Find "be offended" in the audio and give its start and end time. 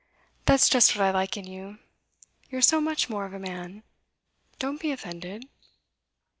4.81-5.45